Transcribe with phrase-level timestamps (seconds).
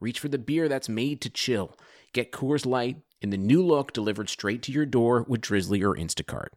[0.00, 1.76] reach for the beer that's made to chill.
[2.12, 5.94] Get Coors Light in the new look delivered straight to your door with Drizly or
[5.94, 6.48] Instacart.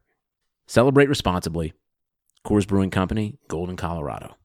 [0.66, 1.74] Celebrate responsibly.
[2.46, 4.36] Coors Brewing Company, Golden, Colorado.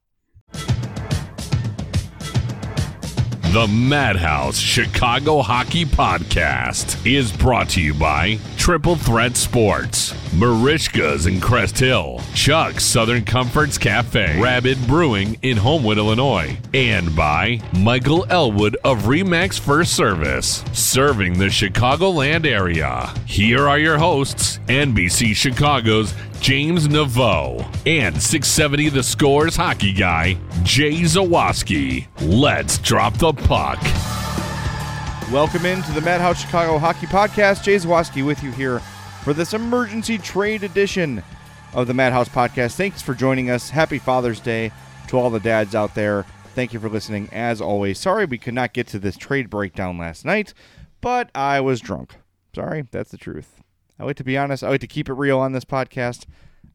[3.50, 11.40] The Madhouse Chicago Hockey Podcast is brought to you by Triple Threat Sports, Merichka's in
[11.40, 18.76] Crest Hill, Chuck's Southern Comforts Cafe, Rabid Brewing in Homewood, Illinois, and by Michael Elwood
[18.84, 23.10] of Remax First Service, serving the Chicagoland area.
[23.24, 31.00] Here are your hosts, NBC Chicago's James Neveau, and 670 The Scores hockey guy, Jay
[31.00, 32.06] Zawaski.
[32.20, 33.78] Let's drop the puck.
[35.32, 37.62] Welcome into the Madhouse Chicago Hockey Podcast.
[37.62, 38.78] Jay Zawaski with you here
[39.22, 41.22] for this emergency trade edition
[41.74, 42.76] of the Madhouse Podcast.
[42.76, 43.68] Thanks for joining us.
[43.68, 44.72] Happy Father's Day
[45.08, 46.24] to all the dads out there.
[46.54, 47.98] Thank you for listening as always.
[47.98, 50.54] Sorry we could not get to this trade breakdown last night,
[51.02, 52.14] but I was drunk.
[52.54, 53.62] Sorry, that's the truth.
[54.00, 54.64] I like to be honest.
[54.64, 56.24] I like to keep it real on this podcast.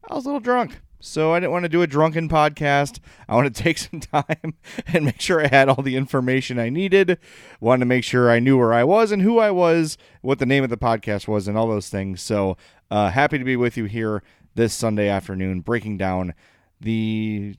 [0.08, 0.80] I was a little drunk.
[1.04, 2.98] So I didn't want to do a drunken podcast.
[3.28, 4.54] I want to take some time
[4.86, 7.18] and make sure I had all the information I needed.
[7.60, 10.46] Wanted to make sure I knew where I was and who I was, what the
[10.46, 12.22] name of the podcast was, and all those things.
[12.22, 12.56] So
[12.90, 14.22] uh, happy to be with you here
[14.54, 16.32] this Sunday afternoon, breaking down
[16.80, 17.54] the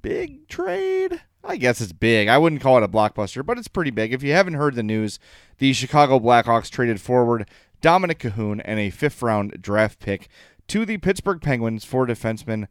[0.00, 1.20] big trade.
[1.44, 2.28] I guess it's big.
[2.28, 4.14] I wouldn't call it a blockbuster, but it's pretty big.
[4.14, 5.18] If you haven't heard the news,
[5.58, 7.46] the Chicago Blackhawks traded forward
[7.82, 10.28] Dominik Kahun, and a fifth round draft pick
[10.68, 12.66] to the Pittsburgh Penguins for defenseman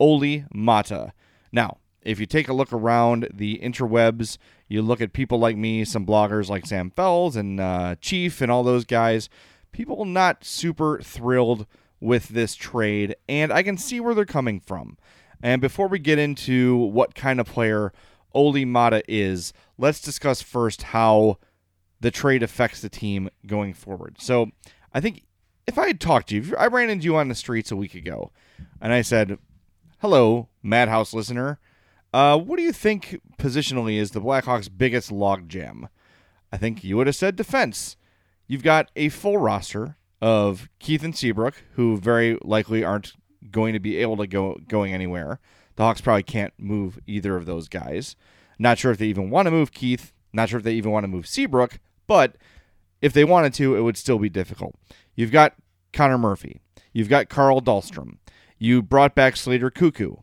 [0.00, 1.12] Olli Maatta.
[1.52, 4.38] Now, if you take a look around the interwebs,
[4.68, 8.50] you look at people like me, some bloggers like Sam Fels and uh, Chief and
[8.50, 9.28] all those guys,
[9.72, 11.66] people not super thrilled
[12.00, 14.96] with this trade, and I can see where they're coming from.
[15.42, 17.92] And before we get into what kind of player
[18.32, 21.38] Olli Maatta is, let's discuss first how
[22.00, 24.16] the trade affects the team going forward.
[24.18, 24.50] So
[24.94, 25.24] I think
[25.66, 27.94] if I had talked to you, I ran into you on the streets a week
[27.94, 28.32] ago
[28.80, 29.38] and I said,
[30.02, 31.60] Hello, Madhouse listener.
[32.10, 35.90] Uh, what do you think positionally is the Blackhawks' biggest logjam?
[36.50, 37.98] I think you would have said defense.
[38.46, 43.12] You've got a full roster of Keith and Seabrook, who very likely aren't
[43.50, 45.38] going to be able to go going anywhere.
[45.76, 48.16] The Hawks probably can't move either of those guys.
[48.58, 50.14] Not sure if they even want to move Keith.
[50.32, 51.78] Not sure if they even want to move Seabrook.
[52.06, 52.36] But
[53.02, 54.76] if they wanted to, it would still be difficult.
[55.14, 55.56] You've got
[55.92, 56.62] Connor Murphy.
[56.94, 58.16] You've got Carl Dahlstrom.
[58.60, 60.20] You brought back Slater Koekkoek.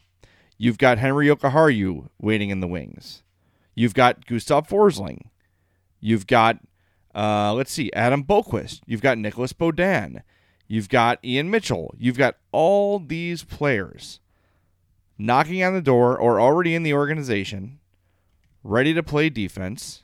[0.59, 3.23] You've got Henri Jokiharju waiting in the wings.
[3.73, 5.29] You've got Gustav Forsling.
[5.99, 6.59] You've got,
[7.15, 8.81] uh, let's see, Adam Boqvist.
[8.85, 10.21] You've got Nicolas Beaudin.
[10.67, 11.95] You've got Ian Mitchell.
[11.97, 14.19] You've got all these players
[15.17, 17.79] knocking on the door or already in the organization,
[18.63, 20.03] ready to play defense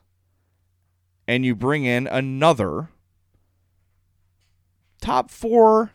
[1.27, 2.89] and you bring in another
[5.01, 5.91] top four.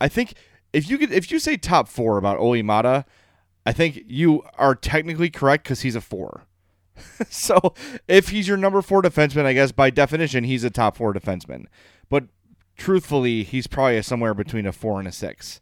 [0.00, 0.34] I think
[0.72, 3.04] if you could, if you say top four about Olli Maatta,
[3.66, 6.46] I think you are technically correct because he's a four.
[7.28, 7.74] so
[8.08, 11.66] if he's your number four defenseman, I guess by definition he's a top four defenseman.
[12.08, 12.24] But
[12.76, 15.60] truthfully, he's probably somewhere between a four and a six.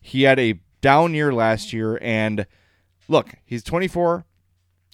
[0.00, 2.46] He had a down year last year, and
[3.08, 4.24] look, he's 24.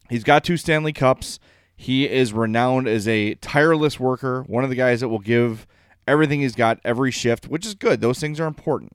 [0.08, 1.38] He's got two Stanley Cups.
[1.76, 5.66] He is renowned as a tireless worker, one of the guys that will give
[6.06, 8.00] everything he's got every shift, which is good.
[8.00, 8.92] Those things are important.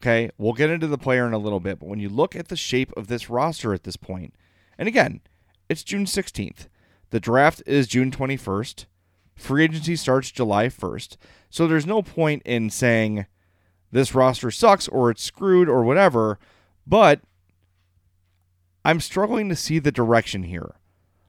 [0.00, 2.48] Okay, we'll get into the player in a little bit, but when you look at
[2.48, 4.34] the shape of this roster at this point,
[4.78, 5.20] and again,
[5.68, 6.68] it's June 16th.
[7.10, 8.86] The draft is June 21st.
[9.34, 11.16] Free agency starts July 1st.
[11.50, 13.26] So there's no point in saying
[13.92, 16.38] this roster sucks or it's screwed or whatever,
[16.86, 17.20] but
[18.84, 20.76] I'm struggling to see the direction here.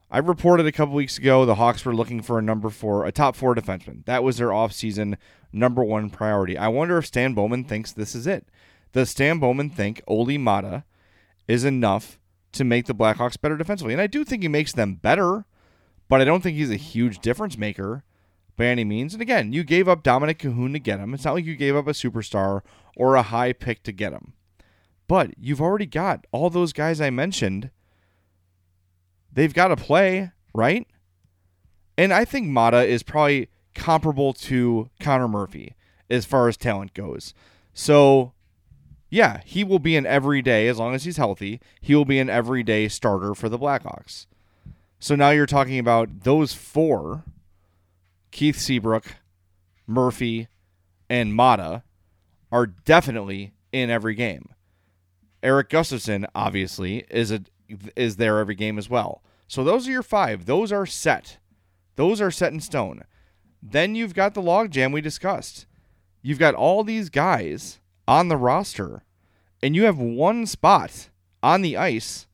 [0.09, 3.11] I reported a couple weeks ago the Hawks were looking for a number four, a
[3.11, 4.05] top four defenseman.
[4.05, 5.15] That was their offseason
[5.53, 6.57] number one priority.
[6.57, 8.47] I wonder if Stan Bowman thinks this is it.
[8.93, 10.83] Does Stan Bowman think Olli Maatta
[11.47, 12.19] is enough
[12.53, 13.93] to make the Blackhawks better defensively?
[13.93, 15.45] And I do think he makes them better,
[16.09, 18.03] but I don't think he's a huge difference maker
[18.57, 19.13] by any means.
[19.13, 21.13] And again, you gave up Dominic Kahun to get him.
[21.13, 22.61] It's not like you gave up a superstar
[22.95, 24.33] or a high pick to get him.
[25.07, 27.69] But you've already got all those guys I mentioned
[29.31, 30.87] they've got to play, right?
[31.97, 35.75] And I think Maatta is probably comparable to Connor Murphy
[36.09, 37.33] as far as talent goes.
[37.73, 38.33] So,
[39.11, 42.29] yeah, he will be an everyday, as long as he's healthy, he will be an
[42.29, 44.25] everyday starter for the Blackhawks.
[44.99, 47.25] So now you're talking about those four
[48.31, 49.17] Keith Seabrook,
[49.85, 50.47] Murphy,
[51.09, 51.83] and Maatta
[52.53, 54.47] are definitely in every game.
[55.43, 57.41] Eric Gustafsson, obviously, is a
[57.97, 59.21] is there every game as well.
[59.47, 60.45] So those are your five.
[60.45, 61.37] Those are set.
[61.97, 63.03] Those are set in stone.
[63.61, 65.65] Then you've got the logjam we discussed.
[66.21, 67.80] You've got all these guys
[68.11, 69.05] on the roster,
[69.63, 71.07] and you have one spot
[71.41, 72.27] on the ice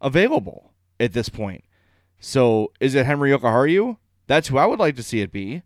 [0.00, 1.62] available at this point.
[2.18, 3.98] So is it Henri Jokiharju?
[4.26, 5.62] That's who I would like to see it be.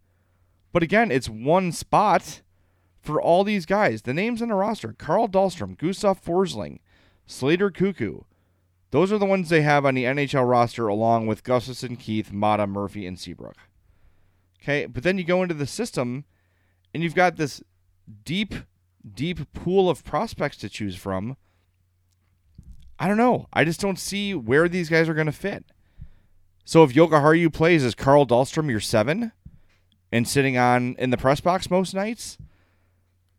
[0.73, 2.43] But again, it's one spot
[3.01, 4.03] for all these guys.
[4.03, 6.81] The names on the roster Carl Dahlstrom, Gustav Forsling,
[7.25, 8.25] Slater Koekkoek.
[8.91, 12.67] Those are the ones they have on the NHL roster along with Gustafsson, Keith, Maatta,
[12.67, 13.55] Murphy, and Seabrook.
[14.61, 16.25] Okay, but then you go into the system
[16.93, 17.63] and you've got this
[18.25, 18.55] deep,
[19.15, 21.37] deep pool of prospects to choose from.
[22.99, 23.47] I don't know.
[23.53, 25.65] I just don't see where these guys are going to fit.
[26.65, 29.33] So if Jokiharju plays, is Carl Dahlstrom your seven
[30.13, 32.37] and sitting on in the press box most nights?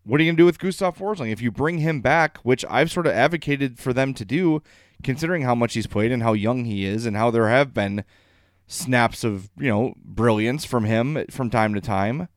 [0.04, 1.31] What are you going to do with Gustav Forsling?
[1.31, 4.63] If you bring him back, which I've sort of advocated for them to do,
[5.04, 8.04] considering how much he's played and how young he is, and how there have been
[8.66, 12.30] snaps of, you know, brilliance from him from time to time.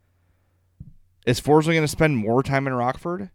[1.24, 3.30] Is Forsling going to spend more time in Rockford?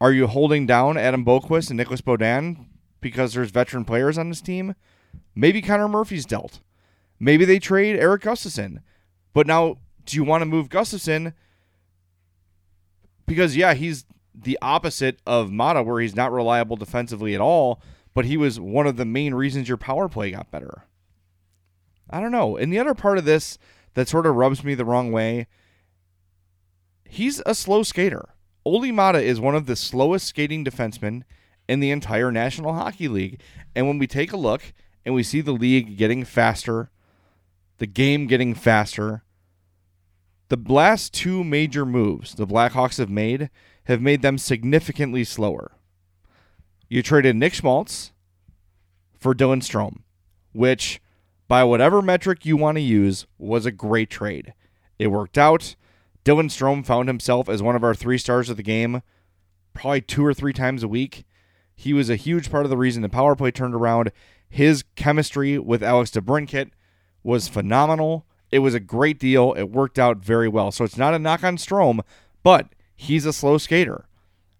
[0.00, 2.66] Are you holding down Adam Boqvist and Nicolas Beaudin
[3.00, 4.74] because there's veteran players on this team?
[5.34, 6.60] Maybe Connor Murphy's dealt.
[7.18, 8.82] Maybe they trade Eric Gustafsson.
[9.32, 11.32] But now, do you want to move Gustafsson?
[13.26, 17.82] Because, yeah, he's the opposite of Maatta, where he's not reliable defensively at all,
[18.14, 20.84] but he was one of the main reasons your power play got better.
[22.10, 22.56] I don't know.
[22.56, 23.58] And the other part of this
[23.94, 25.46] that sort of rubs me the wrong way,
[27.08, 28.28] he's a slow skater.
[28.64, 31.22] Olli Maatta is one of the slowest skating defensemen
[31.68, 33.40] in the entire National Hockey League.
[33.74, 34.72] And when we take a look
[35.04, 36.90] and we see the league getting faster,
[37.78, 39.22] the game getting faster,
[40.48, 43.50] the last two major moves the Blackhawks have made
[43.84, 45.72] have made them significantly slower.
[46.88, 48.12] You traded Nick Schmaltz
[49.18, 50.00] for Dylan Strome,
[50.52, 51.00] which,
[51.48, 54.52] by whatever metric you want to use, was a great trade.
[54.98, 55.74] It worked out.
[56.28, 59.00] Dylan Strome found himself as one of our three stars of the game
[59.72, 61.24] probably two or three times a week.
[61.74, 64.12] He was a huge part of the reason the power play turned around.
[64.46, 66.68] His chemistry with Alex DeBrincat
[67.22, 68.26] was phenomenal.
[68.50, 69.54] It was a great deal.
[69.54, 70.70] It worked out very well.
[70.70, 72.00] So it's not a knock on Strome,
[72.42, 74.04] but he's a slow skater.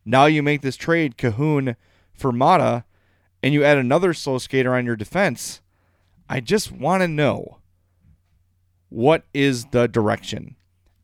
[0.06, 1.76] Now you make this trade, Kahun
[2.14, 2.84] for Maatta,
[3.42, 5.60] and you add another slow skater on your defense.
[6.30, 7.58] I just want to know
[8.88, 10.56] what is the direction.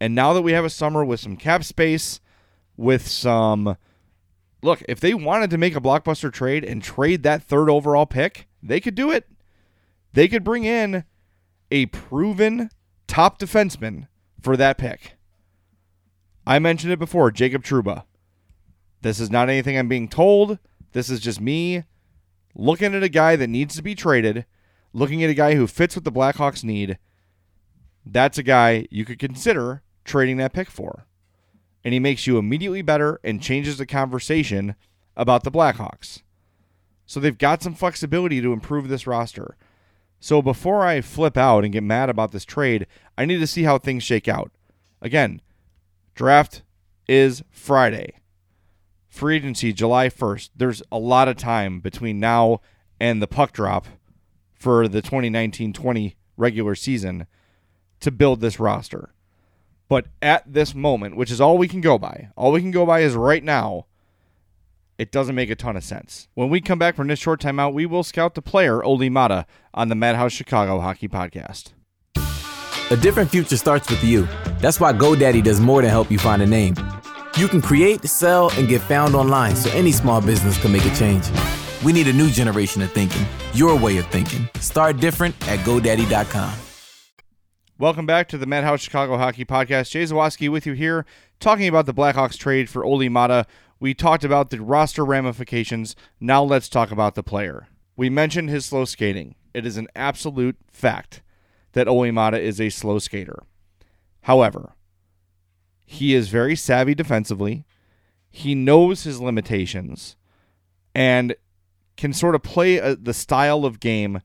[0.04, 2.20] And now that we have a summer with some cap space,
[2.76, 3.78] with some
[4.62, 8.46] look, if they wanted to make a blockbuster trade and trade that third overall pick,
[8.62, 9.26] they could do it.
[10.12, 11.04] They could bring in
[11.70, 12.68] a proven
[13.06, 14.08] top defenseman
[14.42, 15.14] for that pick.
[16.46, 18.04] I mentioned it before, Jacob Trouba.
[19.00, 20.58] This is not anything I'm being told.
[20.92, 21.84] This is just me
[22.54, 24.44] looking at a guy that needs to be traded,
[24.92, 26.98] looking at a guy who fits what the Blackhawks need.
[28.04, 31.06] That's a guy you could consider trading that pick for.
[31.82, 34.74] And he makes you immediately better and changes the conversation
[35.16, 36.22] about the Blackhawks.
[37.06, 39.56] So they've got some flexibility to improve this roster.
[40.20, 42.86] So before I flip out and get mad about this trade,
[43.18, 44.50] I need to see how things shake out.
[45.02, 45.42] Again,
[46.14, 46.62] draft
[47.06, 48.14] is Friday.
[49.06, 50.50] Free agency July 1st.
[50.56, 52.62] There's a lot of time between now
[52.98, 53.86] and the puck drop
[54.54, 57.26] for the 2019-20 regular season
[58.00, 59.12] to build this roster.
[59.88, 62.86] But at this moment, which is all we can go by, all we can go
[62.86, 63.86] by is right now,
[64.98, 66.28] it doesn't make a ton of sense.
[66.34, 69.44] When we come back from this short timeout, we will scout the player Olli Maatta
[69.74, 71.72] on the Madhouse Chicago Hockey Podcast.
[72.90, 74.28] A different future starts with you.
[74.58, 76.74] That's why GoDaddy does more than help you find a name.
[77.36, 80.94] You can create, sell, and get found online so any small business can make a
[80.94, 81.28] change.
[81.82, 84.48] We need a new generation of thinking, your way of thinking.
[84.60, 86.63] Start different at GoDaddy.com.
[87.76, 89.90] Welcome back to the Madhouse Chicago Hockey Podcast.
[89.90, 91.04] Jay Zawaski with you here,
[91.40, 93.46] talking about the Blackhawks trade for Olli Maatta.
[93.80, 95.96] We talked about the roster ramifications.
[96.20, 97.66] Now let's talk about the player.
[97.96, 99.34] We mentioned his slow skating.
[99.52, 101.20] It is an absolute fact
[101.72, 103.42] that Olli Maatta is a slow skater.
[104.22, 104.74] However,
[105.84, 107.66] he is very savvy defensively.
[108.30, 110.14] He knows his limitations
[110.94, 111.34] and
[111.96, 114.20] can sort of play a, the style of game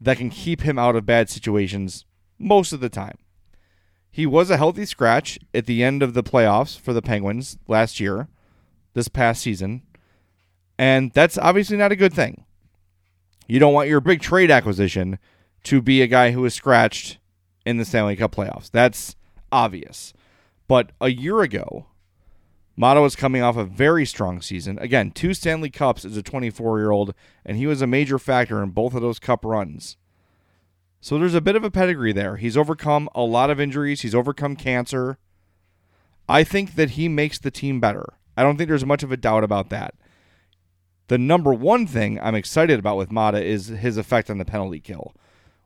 [0.00, 2.06] that can keep him out of bad situations
[2.42, 3.18] most of the time.
[4.10, 7.98] He was a healthy scratch at the end of the playoffs for the Penguins last
[7.98, 8.28] year,
[8.92, 9.82] this past season.
[10.78, 12.44] And that's obviously not a good thing.
[13.46, 15.18] You don't want your big trade acquisition
[15.64, 17.18] to be a guy who is scratched
[17.64, 18.70] in the Stanley Cup playoffs.
[18.70, 19.16] That's
[19.50, 20.12] obvious.
[20.68, 21.86] But a year ago,
[22.78, 24.78] Maatta was coming off a very strong season.
[24.78, 28.62] Again, two Stanley Cups as a 24 year old, and he was a major factor
[28.62, 29.96] in both of those cup runs.
[31.02, 32.36] So there's a bit of a pedigree there.
[32.36, 35.18] He's overcome a lot of injuries, he's overcome cancer.
[36.28, 38.04] I think that he makes the team better.
[38.36, 39.94] I don't think there's much of a doubt about that.
[41.08, 44.78] The number one thing I'm excited about with Maatta is his effect on the penalty
[44.78, 45.12] kill,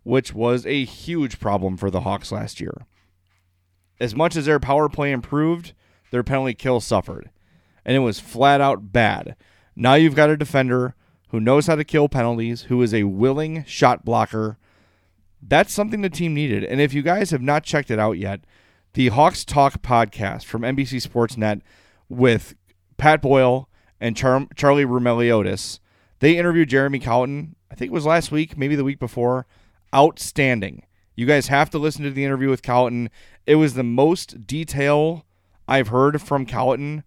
[0.04, 2.86] which was a huge problem for the Hawks last year.
[4.00, 5.74] As much as their power play improved,
[6.12, 7.28] their penalty kill suffered,
[7.84, 9.36] and it was flat out bad.
[9.76, 10.94] Now you've got a defender
[11.28, 14.56] who knows how to kill penalties, who is a willing shot blocker,
[15.48, 16.64] that's something the team needed.
[16.64, 18.40] And if you guys have not checked it out yet,
[18.94, 21.60] the Hawks Talk podcast from NBC Sportsnet
[22.08, 22.54] with
[22.96, 23.68] Pat Boyle
[24.00, 25.78] and Char- Charlie Roumeliotis.
[26.20, 27.54] they interviewed Jeremy Colliton.
[27.70, 29.46] I think it was last week, maybe the week before.
[29.94, 30.84] Outstanding.
[31.14, 33.10] You guys have to listen to the interview with Colliton.
[33.46, 35.24] It was the most detail
[35.68, 37.04] I've heard from Colliton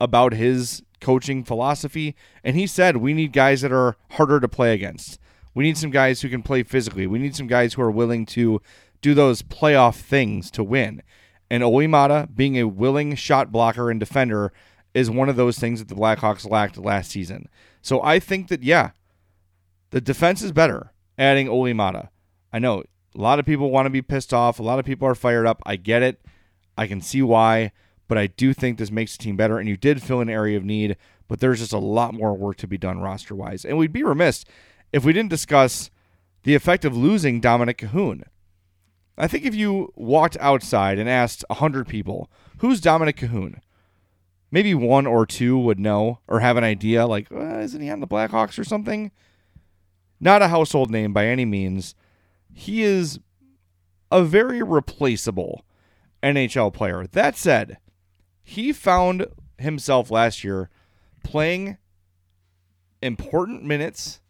[0.00, 2.14] about his coaching philosophy.
[2.42, 5.18] And he said, we need guys that are harder to play against.
[5.54, 7.06] We need some guys who can play physically.
[7.06, 8.60] We need some guys who are willing to
[9.00, 11.02] do those playoff things to win.
[11.50, 14.52] And Olli Maatta, being a willing shot blocker and defender,
[14.94, 17.48] is one of those things that the Blackhawks lacked last season.
[17.82, 18.90] So I think that, yeah,
[19.90, 22.08] the defense is better adding Olli Maatta.
[22.52, 24.58] I know a lot of people want to be pissed off.
[24.58, 25.62] A lot of people are fired up.
[25.66, 26.20] I get it.
[26.78, 27.72] I can see why.
[28.08, 29.58] But I do think this makes the team better.
[29.58, 30.96] And you did fill an area of need,
[31.28, 33.64] but there's just a lot more work to be done roster wise.
[33.64, 34.44] And we'd be remiss
[34.92, 35.90] if we didn't discuss
[36.42, 38.24] the effect of losing Dominik Kahun.
[39.16, 43.60] I think if you walked outside and asked 100 people, who's Dominik Kahun?
[44.50, 48.00] Maybe one or two would know or have an idea, like, uh, isn't he on
[48.00, 49.10] the Blackhawks or something?
[50.20, 51.94] Not a household name by any means.
[52.52, 53.18] He is
[54.10, 55.64] a very replaceable
[56.22, 57.06] NHL player.
[57.06, 57.78] That said,
[58.42, 59.26] he found
[59.58, 60.68] himself last year
[61.24, 61.78] playing
[63.00, 64.20] important minutes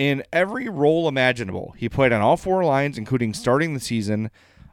[0.00, 1.74] in every role imaginable.
[1.76, 4.30] He played on all four lines, including starting the season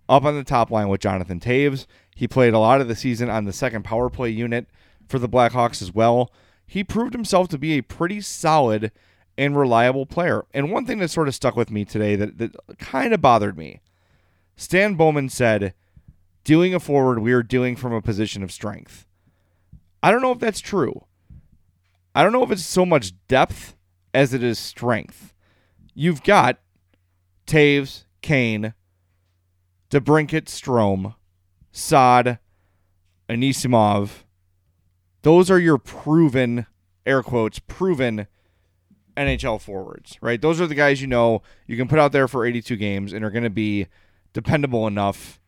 [0.07, 1.85] up on the top line with Jonathan Toews.
[2.15, 4.67] He played a lot of the season on the second power play unit
[5.09, 6.31] for the Blackhawks as well.
[6.65, 8.93] He proved himself to be a pretty solid
[9.37, 10.45] and reliable player.
[10.53, 13.57] And one thing that sort of stuck with me today that, that kind of bothered
[13.57, 13.81] me
[14.55, 15.73] Stan Bowman said,
[16.45, 19.05] doing a forward, we are doing from a position of strength.
[20.01, 21.05] I don't know if that's true.
[22.15, 23.75] I don't know if it's so much depth
[24.17, 25.31] as it is strength.
[25.93, 26.57] You've got
[27.45, 28.73] Toews, Kane,
[29.91, 31.13] DeBrincat, Strome,
[31.71, 32.39] Saad,
[33.29, 34.23] Anisimov.
[35.21, 36.65] Those are your proven,
[37.05, 38.25] air quotes, proven
[39.15, 40.41] NHL forwards, right?
[40.41, 43.23] Those are the guys you know you can put out there for 82 games and
[43.23, 43.85] are going to be
[44.33, 45.39] dependable enough,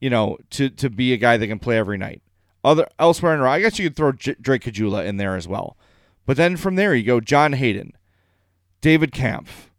[0.00, 2.22] you know, to to be a guy that can play every night.
[2.64, 5.46] Other elsewhere in row, I guess you could throw J- Drake Caggiula in there as
[5.46, 5.76] well.
[6.26, 7.92] But then from there, you go John Hayden,
[8.80, 9.70] David Kampf.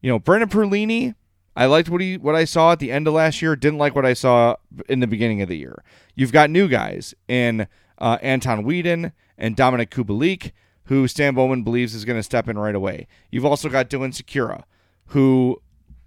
[0.00, 1.14] You know, Brendan Perlini,
[1.54, 3.54] I liked what he what I saw at the end of last year.
[3.54, 4.56] Didn't like what I saw
[4.88, 5.84] in the beginning of the year.
[6.14, 10.52] You've got new guys in uh, Anton Wedin and Dominik Kubalik,
[10.84, 13.06] who Stan Bowman believes is going to step in right away.
[13.30, 14.64] You've also got Dylan Sikura,
[15.06, 15.62] who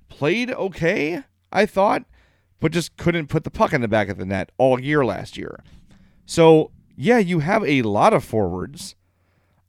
[0.09, 2.03] played okay, I thought,
[2.59, 5.37] but just couldn't put the puck in the back of the net all year last
[5.37, 5.63] year.
[6.25, 8.95] So yeah, you have a lot of forwards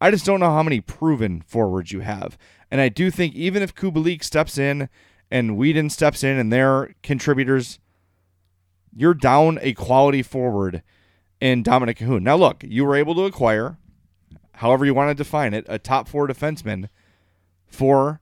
[0.00, 2.36] I just don't know how many proven forwards you have.
[2.70, 4.88] And I do think even if Kubalik steps in
[5.30, 7.78] and Wedin steps in and they're contributors,
[8.94, 10.82] you're down a quality forward
[11.40, 12.22] in Dominik Kahun.
[12.22, 13.78] Now, look, you were able to acquire,
[14.54, 16.88] however you want to define it, a top four defenseman
[17.66, 18.20] for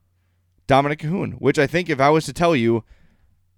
[0.68, 2.84] Dominik Kahun, which I think if I was to tell you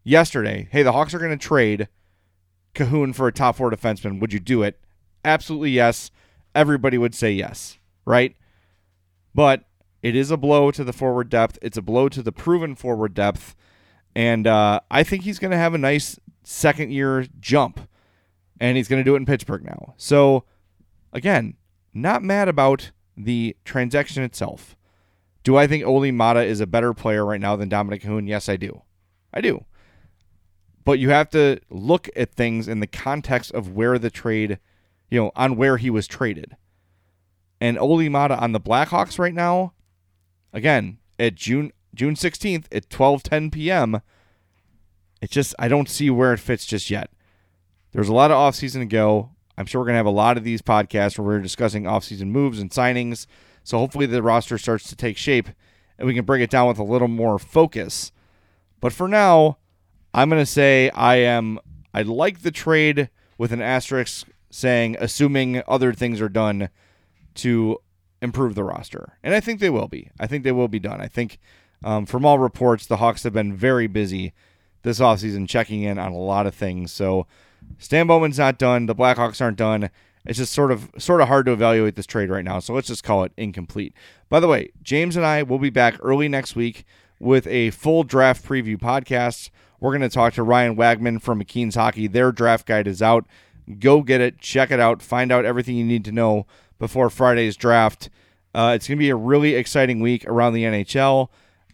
[0.04, 1.88] yesterday, hey, the Hawks are going to trade
[2.74, 4.80] Kahun for a top four defenseman, would you do it?
[5.24, 6.10] Absolutely yes.
[6.54, 8.34] Everybody would say yes right?
[9.34, 9.64] But
[10.02, 11.58] it is a blow to the forward depth.
[11.60, 13.54] It's a blow to the proven forward depth.
[14.14, 17.80] And uh, I think he's going to have a nice second year jump.
[18.58, 19.92] And he's going to do it in Pittsburgh now.
[19.98, 20.44] So,
[21.12, 21.56] again,
[21.92, 24.76] not mad about the transaction itself.
[25.42, 28.26] Do I think Olli Maatta is a better player right now than Dominik Kahun?
[28.26, 28.82] Yes, I do.
[29.34, 29.66] I do.
[30.84, 34.58] But you have to look at things in the context of where the trade,
[35.10, 36.56] you know, on where he was traded
[37.60, 39.72] and Olli Maatta on the Blackhawks right now,
[40.52, 44.00] again, at June June 16th at 12:10 p.m.,
[45.22, 47.10] It's just I don't see where it fits just yet.
[47.92, 49.30] There's a lot of offseason to go.
[49.56, 52.58] I'm sure we're gonna have a lot of these podcasts where we're discussing offseason moves
[52.60, 53.26] and signings.
[53.64, 55.48] So hopefully the roster starts to take shape
[55.98, 58.12] and we can break it down with a little more focus.
[58.80, 59.56] But for now,
[60.12, 61.58] I'm gonna say I am
[61.94, 63.08] I like the trade
[63.38, 66.68] with an asterisk saying assuming other things are done
[67.36, 67.78] to
[68.22, 69.18] improve the roster.
[69.22, 70.10] And I think they will be.
[70.18, 71.00] I think they will be done.
[71.00, 71.38] I think
[71.84, 74.32] um, from all reports, the Hawks have been very busy
[74.82, 76.92] this offseason checking in on a lot of things.
[76.92, 77.26] So
[77.78, 78.86] Stan Bowman's not done.
[78.86, 79.90] The Blackhawks aren't done.
[80.24, 82.58] It's just sort of sort of hard to evaluate this trade right now.
[82.58, 83.94] So let's just call it incomplete.
[84.28, 86.84] By the way, James and I will be back early next week
[87.20, 89.50] with a full draft preview podcast.
[89.78, 92.06] We're going to talk to Ryan Wagman from McKeen's Hockey.
[92.06, 93.26] Their draft guide is out.
[93.78, 96.46] Go get it, check it out, find out everything you need to know
[96.78, 98.10] before Friday's draft.
[98.54, 101.28] Uh, it's going to be a really exciting week around the NHL.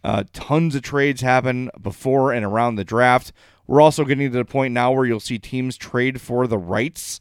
[0.04, 3.32] Uh, tons of trades happen before and around the draft.
[3.66, 7.20] We're also getting to the point now where you'll see teams trade for the rights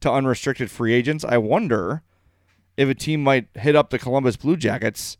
[0.00, 1.24] to unrestricted free agents.
[1.24, 2.02] I wonder
[2.76, 5.18] if a team might hit up the Columbus Blue Jackets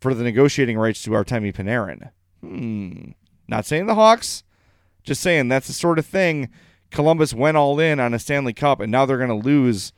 [0.00, 2.10] for the negotiating rights to Artemi Panarin.
[2.40, 3.10] Hmm.
[3.48, 4.42] Not saying the Hawks,
[5.04, 6.50] just saying that's the sort of thing.
[6.90, 9.92] Columbus went all in on a Stanley Cup, and now they're going to lose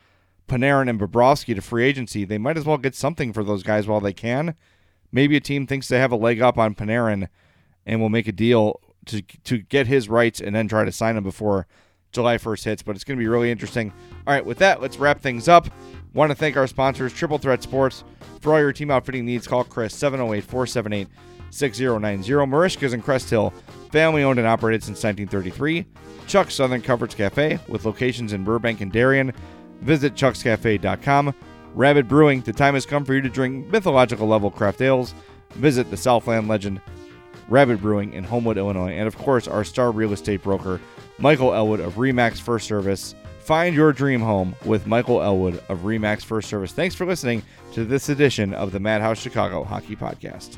[0.49, 2.25] Panarin and Bobrovsky to free agency.
[2.25, 4.55] They might as well get something for those guys while they can.
[5.11, 7.29] Maybe a team thinks they have a leg up on Panarin
[7.85, 11.17] and will make a deal to to get his rights and then try to sign
[11.17, 11.67] him before
[12.11, 12.83] July 1st hits.
[12.83, 13.93] But it's going to be really interesting.
[14.27, 15.69] All right, with that, let's wrap things up.
[16.13, 18.03] Want to thank our sponsors, Triple Threat Sports.
[18.41, 21.07] For all your team outfitting needs, call Chris 708 478
[21.51, 22.31] 6090.
[22.47, 23.53] Merichka's in Crest Hill,
[23.91, 25.85] family owned and operated since 1933.
[26.27, 29.33] Chuck's Southern Comforts Cafe, with locations in Burbank and Darien.
[29.81, 31.33] Visit chuckscafe.com.
[31.75, 35.13] Rabid Brewing, the time has come for you to drink mythological level craft ales.
[35.51, 36.81] Visit the Southland legend,
[37.47, 38.91] Rabid Brewing in Homewood, Illinois.
[38.91, 40.79] And of course, our star real estate broker,
[41.17, 43.15] Michael Elwood of Remax First Service.
[43.39, 46.71] Find your dream home with Michael Elwood of Remax First Service.
[46.71, 47.41] Thanks for listening
[47.73, 50.57] to this edition of the Madhouse Chicago Hockey Podcast.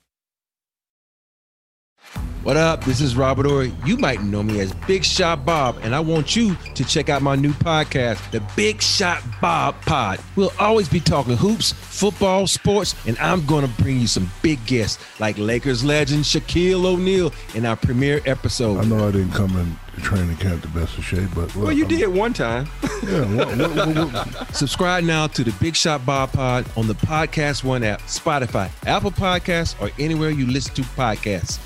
[2.43, 2.83] What up?
[2.85, 3.65] This is Robert Orr.
[3.85, 7.21] You might know me as Big Shot Bob, and I want you to check out
[7.21, 10.19] my new podcast, The Big Shot Bob Pod.
[10.35, 14.65] We'll always be talking hoops, football, sports, and I'm going to bring you some big
[14.65, 18.79] guests like Lakers legend Shaquille O'Neal in our premiere episode.
[18.79, 21.71] I know I didn't come in the training camp the best of shape, but well,
[21.71, 22.67] you I'm, did one time.
[23.03, 23.21] Yeah.
[23.35, 27.83] What, what, what, Subscribe now to the Big Shot Bob Pod on the Podcast One
[27.83, 31.59] app, Spotify, Apple Podcasts, or anywhere you listen to podcasts.